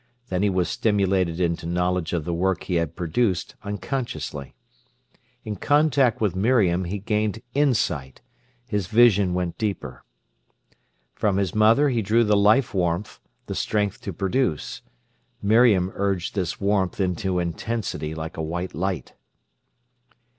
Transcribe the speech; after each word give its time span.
Then 0.29 0.41
he 0.41 0.49
was 0.49 0.67
stimulated 0.67 1.39
into 1.39 1.67
knowledge 1.67 2.11
of 2.11 2.25
the 2.25 2.33
work 2.33 2.63
he 2.63 2.73
had 2.73 2.95
produced 2.95 3.53
unconsciously. 3.61 4.55
In 5.45 5.55
contact 5.57 6.19
with 6.19 6.35
Miriam 6.35 6.85
he 6.85 6.97
gained 6.97 7.43
insight; 7.53 8.19
his 8.65 8.87
vision 8.87 9.35
went 9.35 9.59
deeper. 9.59 10.03
From 11.13 11.37
his 11.37 11.53
mother 11.53 11.89
he 11.89 12.01
drew 12.01 12.23
the 12.23 12.35
life 12.35 12.73
warmth, 12.73 13.19
the 13.45 13.53
strength 13.53 14.01
to 14.01 14.11
produce; 14.11 14.81
Miriam 15.39 15.91
urged 15.93 16.33
this 16.33 16.59
warmth 16.59 16.99
into 16.99 17.37
intensity 17.37 18.15
like 18.15 18.37
a 18.37 18.41
white 18.41 18.73
light. 18.73 19.13